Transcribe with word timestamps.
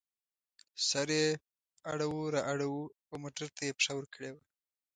سر 0.87 1.07
یې 1.19 1.27
اړو 1.91 2.11
را 2.33 2.41
اړوو 2.51 2.83
او 3.09 3.15
موټر 3.23 3.47
ته 3.55 3.61
یې 3.67 3.75
پښه 3.77 3.93
ورکړې 3.95 4.29
وه. 4.33 4.43